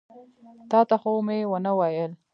تا 0.69 0.79
ته 0.89 0.95
خو 1.01 1.11
مې 1.25 1.37
ونه 1.51 1.71
ویل. 1.79 2.11